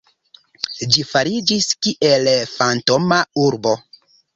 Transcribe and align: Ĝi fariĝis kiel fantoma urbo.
Ĝi 0.95 1.03
fariĝis 1.11 1.69
kiel 1.85 2.33
fantoma 2.59 3.25
urbo. 3.49 3.81